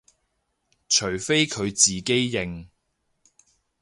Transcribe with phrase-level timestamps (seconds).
[0.89, 2.69] 除非佢自己認